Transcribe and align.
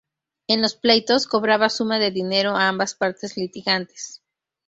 En 0.47 0.63
los 0.63 0.73
pleitos, 0.75 1.27
cobraba 1.27 1.69
suma 1.69 1.99
de 1.99 2.09
dinero 2.09 2.55
a 2.55 2.67
ambas 2.69 2.95
partes 2.95 3.37
litigantes. 3.37 4.23